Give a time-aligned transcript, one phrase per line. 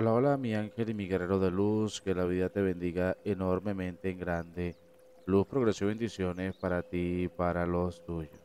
[0.00, 4.08] Hola, hola, mi ángel y mi guerrero de luz, que la vida te bendiga enormemente
[4.08, 4.76] en grande.
[5.26, 8.40] Luz, progresión y bendiciones para ti y para los tuyos.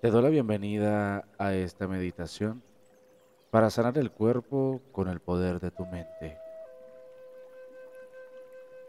[0.00, 2.62] Te doy la bienvenida a esta meditación
[3.50, 6.38] para sanar el cuerpo con el poder de tu mente.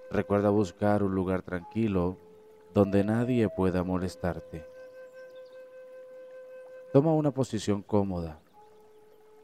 [0.10, 2.16] Recuerda buscar un lugar tranquilo
[2.74, 4.66] donde nadie pueda molestarte.
[6.94, 8.40] Toma una posición cómoda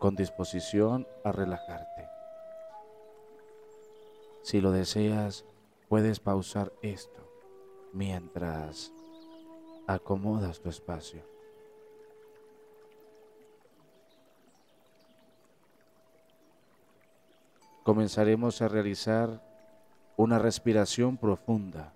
[0.02, 2.10] con disposición a relajarte.
[4.42, 5.46] Si lo deseas,
[5.90, 7.22] puedes pausar esto
[7.94, 8.92] mientras
[9.86, 11.22] acomodas tu espacio.
[17.84, 19.40] Comenzaremos a realizar
[20.18, 21.94] una respiración profunda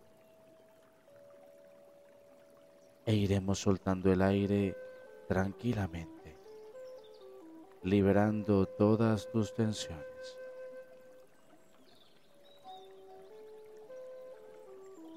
[3.08, 4.78] e iremos soltando el aire
[5.28, 6.15] tranquilamente
[7.86, 10.04] liberando todas tus tensiones.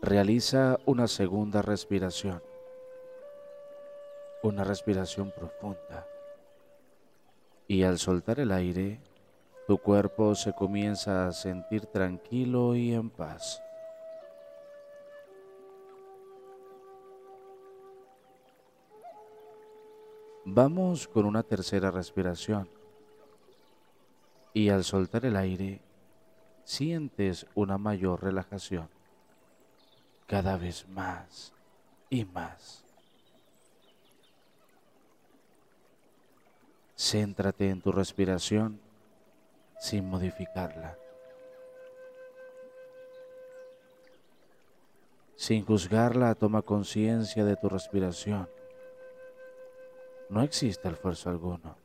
[0.02, 2.42] Realiza una segunda respiración,
[4.42, 6.06] una respiración profunda.
[7.66, 9.00] Y al soltar el aire,
[9.66, 13.62] tu cuerpo se comienza a sentir tranquilo y en paz.
[20.50, 22.70] Vamos con una tercera respiración.
[24.54, 25.82] Y al soltar el aire,
[26.64, 28.88] sientes una mayor relajación.
[30.26, 31.52] Cada vez más
[32.08, 32.82] y más.
[36.96, 38.80] Céntrate en tu respiración
[39.78, 40.96] sin modificarla.
[45.36, 48.48] Sin juzgarla, toma conciencia de tu respiración
[50.28, 51.76] no existe esfuerzo alguno.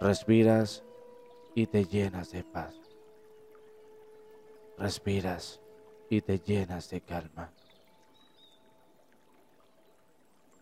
[0.00, 0.82] Respiras
[1.54, 2.74] y te llenas de paz.
[4.76, 5.60] Respiras
[6.08, 7.50] y te llenas de calma.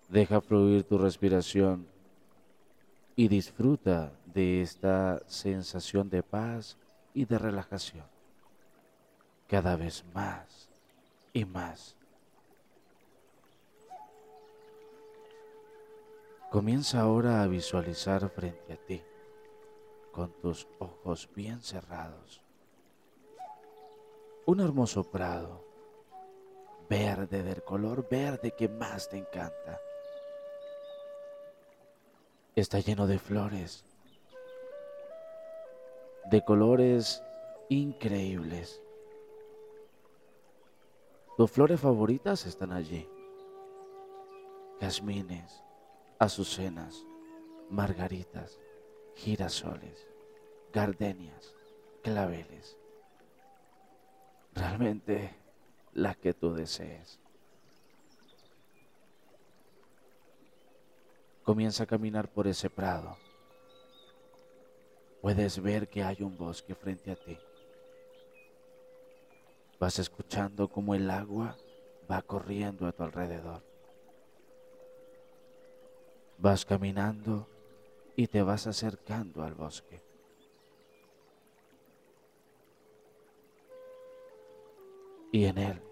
[0.09, 1.87] Deja fluir tu respiración
[3.17, 6.77] y disfruta de esta sensación de paz
[7.15, 8.05] y de relajación.
[9.49, 10.69] Cada vez más
[11.33, 11.96] y más.
[16.57, 19.05] Comienza ahora a visualizar frente a ti,
[20.11, 22.41] con tus ojos bien cerrados,
[24.47, 25.63] un hermoso prado,
[26.89, 29.79] verde del color verde que más te encanta.
[32.55, 33.85] Está lleno de flores,
[36.31, 37.23] de colores
[37.69, 38.81] increíbles.
[41.37, 43.07] Tus flores favoritas están allí.
[44.81, 45.66] Jazmines,
[46.19, 47.05] azucenas,
[47.71, 48.59] margaritas,
[49.15, 50.07] girasoles,
[50.73, 51.55] gardenias,
[52.03, 52.77] claveles.
[54.55, 55.35] Realmente
[55.93, 57.19] la que tú desees.
[61.43, 63.17] Comienza a caminar por ese prado.
[65.21, 67.39] Puedes ver que hay un bosque frente a ti.
[69.79, 71.57] Vas escuchando cómo el agua
[72.11, 73.76] va corriendo a tu alrededor.
[76.39, 77.49] Vas caminando
[78.15, 80.03] y te vas acercando al bosque.
[85.33, 85.83] Y en él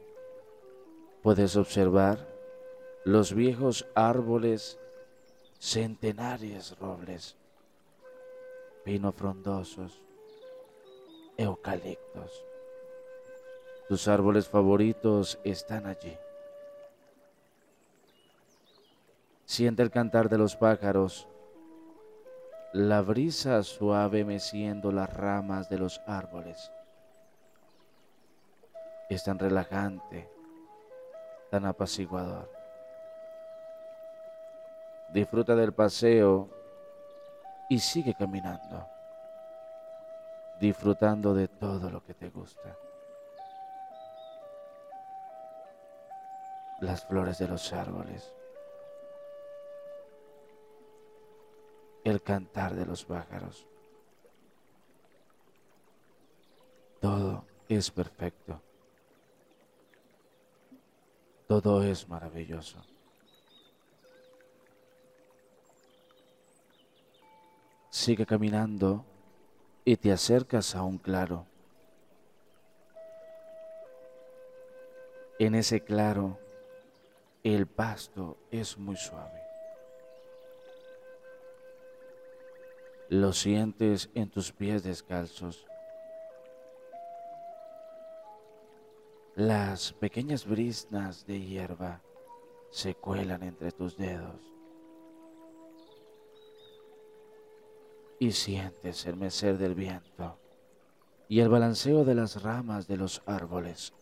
[1.23, 2.27] puedes observar
[3.05, 4.79] los viejos árboles,
[5.59, 7.37] centenarios robles,
[8.85, 10.01] pino frondosos,
[11.37, 12.47] eucaliptos.
[13.89, 16.17] Tus árboles favoritos están allí.
[19.47, 21.29] Siente el cantar de los pájaros,
[22.73, 26.73] la brisa suave meciendo las ramas de los árboles.
[29.11, 30.31] Es tan relajante,
[31.51, 32.51] tan apaciguador.
[35.13, 36.49] Disfruta del paseo
[37.69, 38.89] y sigue caminando,
[40.59, 42.77] disfrutando de todo lo que te gusta.
[46.81, 48.35] Las flores de los árboles
[52.05, 53.67] el cantar de los pájaros.
[57.01, 58.61] Todo es perfecto.
[61.49, 62.85] Todo es maravilloso.
[67.91, 69.05] Sigue caminando
[69.85, 71.47] y te acercas a un claro.
[75.39, 76.39] En ese claro,
[77.43, 79.44] el pasto es muy suave
[83.09, 85.67] Lo sientes en tus pies descalzos.
[89.35, 92.01] Las pequeñas brisnas de hierba
[92.71, 94.41] se cuelan entre tus dedos
[98.19, 100.39] y sientes el mecer del viento
[101.29, 103.93] y el balanceo de las ramas de los árboles.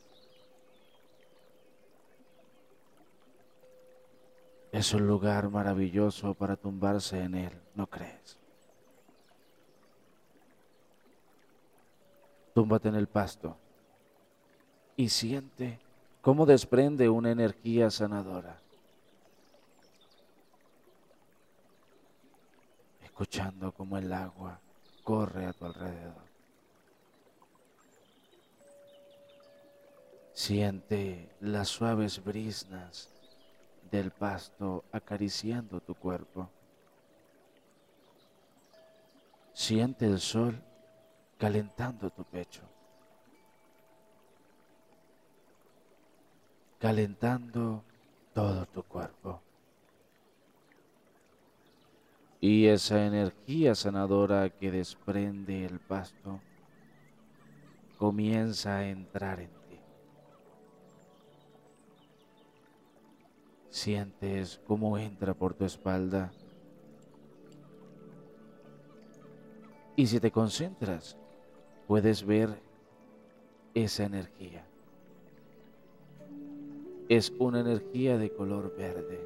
[4.71, 8.42] Es un lugar maravilloso para tumbarse en él, ¿no crees?
[12.63, 13.57] Túmbate en el pasto
[14.95, 15.81] y siente
[16.21, 18.57] cómo desprende una energía sanadora.
[23.03, 24.61] Escuchando cómo el agua
[25.03, 26.23] corre a tu alrededor.
[30.33, 33.11] Siente las suaves brisnas
[33.91, 36.49] del pasto acariciando tu cuerpo.
[39.53, 40.63] Siente el sol
[41.43, 42.63] calentando tu pecho,
[46.79, 47.83] calentando
[48.33, 49.43] todo tu cuerpo.
[52.41, 56.41] Y esa energía sanadora que desprende el pasto
[57.99, 59.81] comienza a entrar en ti.
[63.69, 66.31] Sientes cómo entra por tu espalda.
[69.97, 71.19] Y si te concentras,
[71.93, 72.49] puedes ver
[73.75, 74.65] esa energía.
[77.11, 79.21] Es una energía de color verde.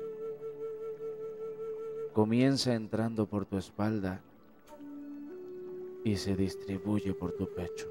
[2.12, 4.20] Comienza entrando por tu espalda
[6.02, 7.88] y se distribuye por tu pecho.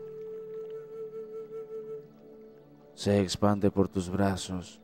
[2.95, 4.81] Se expande por tus brazos,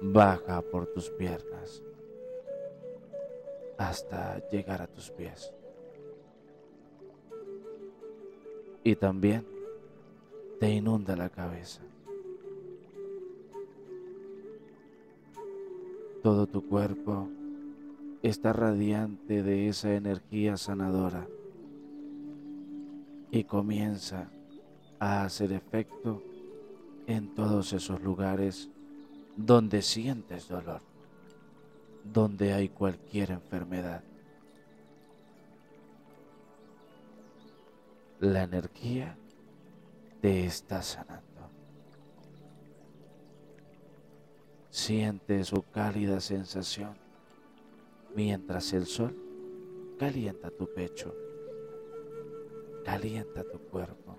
[0.00, 1.82] baja por tus piernas
[3.76, 5.52] hasta llegar a tus pies.
[8.82, 9.44] Y también
[10.58, 11.82] te inunda la cabeza.
[16.22, 17.28] Todo tu cuerpo
[18.22, 21.26] está radiante de esa energía sanadora
[23.30, 24.30] y comienza
[24.98, 26.22] a hacer efecto
[27.06, 28.68] en todos esos lugares
[29.36, 30.82] donde sientes dolor,
[32.04, 34.04] donde hay cualquier enfermedad.
[38.20, 39.16] La energía
[40.20, 41.24] te está sanando.
[44.68, 46.94] Siente su cálida sensación
[48.14, 49.16] mientras el sol
[49.98, 51.14] calienta tu pecho,
[52.84, 54.16] calienta tu cuerpo.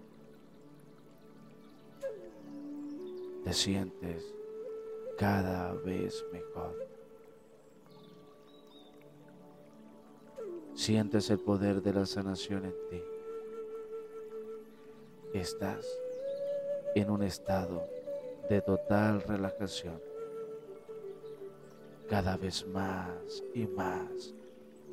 [3.43, 4.33] Te sientes
[5.17, 6.87] cada vez mejor.
[10.73, 13.10] Sientes el poder de la sanación en ti
[15.33, 15.85] estás
[16.95, 17.87] en un estado
[18.49, 19.99] de total relajación.
[22.09, 24.33] Cada vez más y más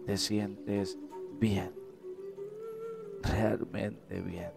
[0.07, 0.97] te sientes
[1.41, 1.73] bien,
[3.23, 4.53] realmente bien.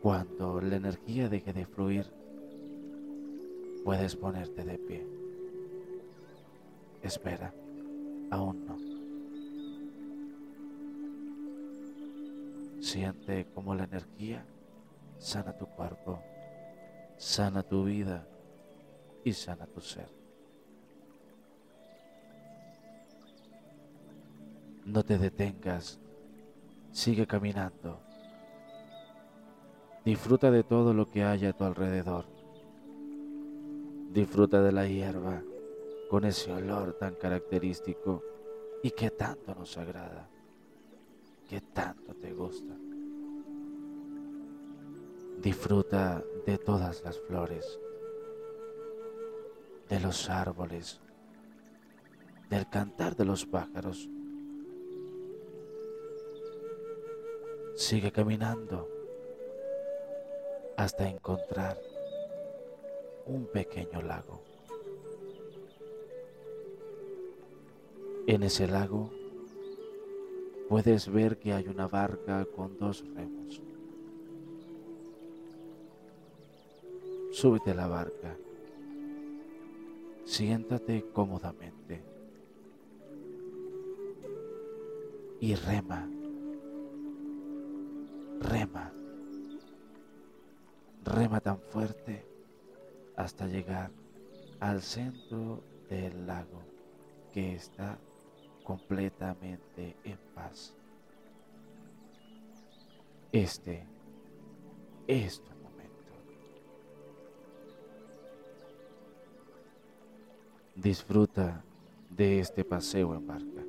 [0.00, 2.06] Cuando la energía deje de fluir,
[3.84, 5.06] puedes ponerte de pie.
[7.02, 7.52] Espera,
[8.30, 8.89] aún no.
[12.80, 14.44] Siente como la energía
[15.20, 16.22] sana tu cuerpo,
[17.18, 18.26] sana tu vida
[19.22, 20.08] y sana tu ser.
[24.86, 26.00] No te detengas,
[26.90, 28.00] sigue caminando.
[30.04, 32.24] Disfruta de todo lo que hay a tu alrededor.
[34.10, 35.42] Disfruta de la hierba
[36.08, 38.22] con ese olor tan característico
[38.82, 40.28] y que tanto nos agrada
[41.50, 42.72] que tanto te gusta.
[45.42, 47.80] Disfruta de todas las flores,
[49.88, 51.00] de los árboles,
[52.48, 54.08] del cantar de los pájaros.
[57.74, 58.88] Sigue caminando
[60.76, 61.76] hasta encontrar
[63.26, 64.40] un pequeño lago.
[68.28, 69.19] En ese lago
[70.70, 73.60] puedes ver que hay una barca con dos remos.
[77.32, 78.36] Súbete a la barca.
[80.24, 82.00] Siéntate cómodamente.
[85.40, 86.08] Y rema.
[88.38, 88.92] Rema.
[91.04, 92.24] Rema tan fuerte
[93.16, 93.90] hasta llegar
[94.60, 96.62] al centro del lago.
[97.32, 97.98] que está
[98.64, 100.74] completamente en paz.
[103.32, 103.84] Este
[105.06, 106.12] es tu momento.
[110.74, 111.62] Disfruta
[112.10, 113.62] de este paseo en barca.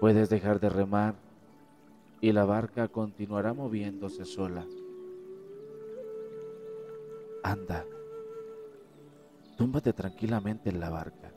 [0.00, 1.14] Puedes dejar de remar
[2.20, 4.66] y la barca continuará moviéndose sola.
[7.42, 7.84] Anda,
[9.62, 11.32] túmbate tranquilamente en la barca.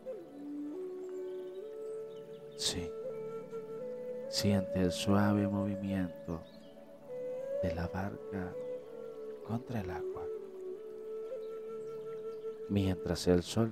[2.58, 2.90] Sí,
[4.30, 6.42] siente el suave movimiento
[7.62, 8.52] de la barca
[9.48, 10.24] contra el agua,
[12.68, 13.72] mientras el sol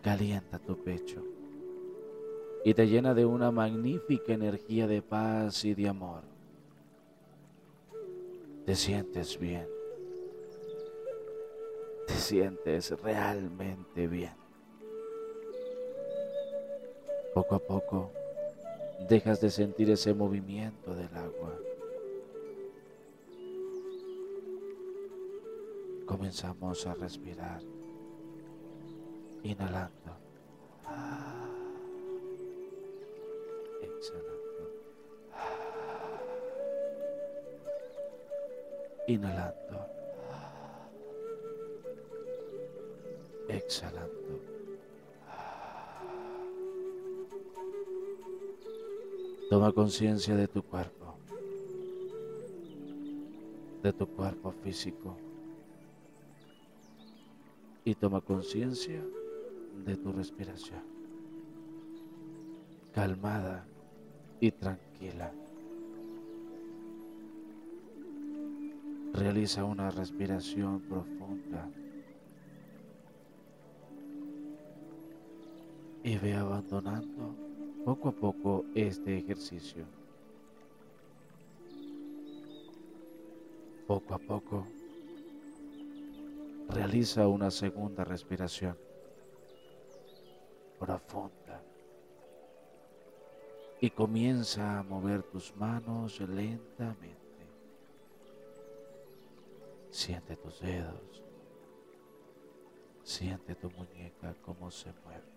[0.00, 1.20] calienta tu pecho
[2.64, 6.22] y te llena de una magnífica energía de paz y de amor.
[8.64, 9.81] Te sientes bien.
[12.06, 14.34] Te sientes realmente bien.
[17.34, 18.12] Poco a poco
[19.08, 21.58] dejas de sentir ese movimiento del agua.
[26.06, 27.62] Comenzamos a respirar,
[29.42, 30.22] inhalando.
[34.02, 34.64] exhalando.
[39.06, 39.71] Inhalando.
[43.52, 44.40] Exhalando.
[49.50, 51.18] Toma conciencia de tu cuerpo,
[53.82, 55.18] de tu cuerpo físico
[57.84, 59.04] y toma conciencia
[59.84, 60.82] de tu respiración,
[62.94, 63.66] calmada
[64.40, 65.30] y tranquila.
[69.12, 71.68] Realiza una respiración profunda
[76.04, 77.34] y ve abandonando
[77.84, 79.84] poco a poco este ejercicio.
[83.86, 84.66] Poco a poco
[86.68, 88.76] realiza una segunda respiración
[90.78, 91.62] profunda
[93.80, 97.18] y comienza a mover tus manos lentamente.
[99.90, 101.22] Siente tus dedos,
[103.02, 105.31] siente tu muñeca cómo se mueve.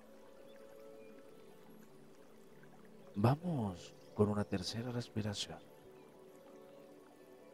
[3.16, 5.58] Vamos con una tercera respiración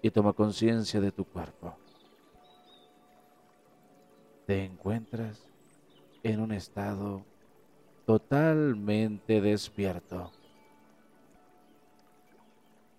[0.01, 1.75] y toma conciencia de tu cuerpo.
[4.48, 5.46] Te encuentras
[6.24, 7.24] en un estado
[8.08, 10.32] totalmente despierto.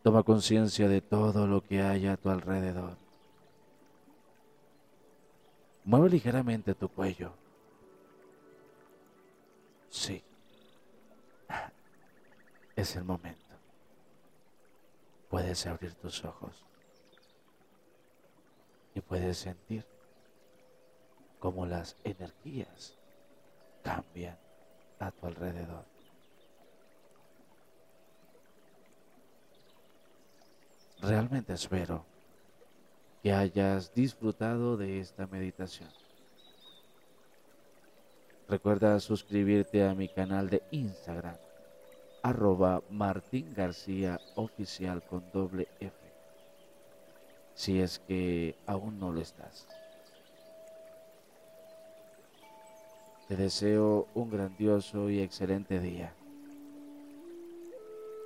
[0.05, 2.97] Toma conciencia de todo lo que hay a tu alrededor.
[5.85, 7.33] Mueve ligeramente tu cuello.
[9.91, 10.23] Sí.
[12.77, 13.55] Es el momento.
[15.29, 16.65] Puedes abrir tus ojos
[18.95, 19.87] y puedes sentir
[21.39, 22.97] cómo las energías
[23.83, 24.39] cambian
[24.99, 25.85] a tu alrededor.
[31.01, 32.05] Realmente espero
[33.23, 35.91] que hayas disfrutado de esta meditación.
[38.49, 41.37] Recuerda suscribirte a mi canal de Instagram,
[42.23, 45.97] arroba Martín García Oficial con doble F,
[47.55, 49.67] si es que aún no lo estás.
[53.29, 56.15] Te deseo un grandioso y excelente día.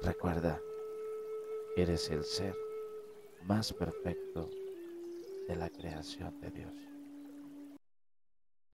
[0.02, 0.60] Recuerda,
[1.76, 2.54] eres el ser
[3.44, 4.50] más perfecto
[5.48, 6.85] de la creación de Dios.